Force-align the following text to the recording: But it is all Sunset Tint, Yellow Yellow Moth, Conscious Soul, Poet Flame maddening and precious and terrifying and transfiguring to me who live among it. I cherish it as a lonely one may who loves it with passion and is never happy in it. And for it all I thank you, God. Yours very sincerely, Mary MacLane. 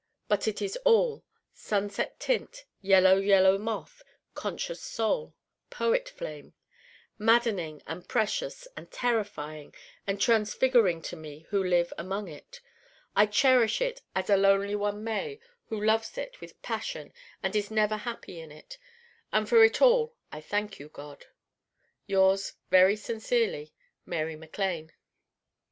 But 0.27 0.47
it 0.47 0.63
is 0.63 0.77
all 0.77 1.23
Sunset 1.53 2.19
Tint, 2.19 2.65
Yellow 2.81 3.17
Yellow 3.17 3.59
Moth, 3.59 4.01
Conscious 4.33 4.81
Soul, 4.81 5.35
Poet 5.69 6.09
Flame 6.09 6.55
maddening 7.19 7.83
and 7.85 8.07
precious 8.09 8.67
and 8.75 8.89
terrifying 8.91 9.75
and 10.07 10.19
transfiguring 10.19 11.03
to 11.03 11.15
me 11.15 11.41
who 11.49 11.63
live 11.63 11.93
among 11.99 12.27
it. 12.29 12.61
I 13.15 13.27
cherish 13.27 13.79
it 13.79 14.01
as 14.15 14.27
a 14.31 14.37
lonely 14.37 14.73
one 14.73 15.03
may 15.03 15.39
who 15.67 15.79
loves 15.79 16.17
it 16.17 16.41
with 16.41 16.59
passion 16.63 17.13
and 17.43 17.55
is 17.55 17.69
never 17.69 17.97
happy 17.97 18.39
in 18.39 18.51
it. 18.51 18.79
And 19.31 19.47
for 19.47 19.63
it 19.63 19.83
all 19.83 20.15
I 20.31 20.41
thank 20.41 20.79
you, 20.79 20.89
God. 20.89 21.27
Yours 22.07 22.53
very 22.71 22.95
sincerely, 22.95 23.71
Mary 24.07 24.35
MacLane. 24.35 24.93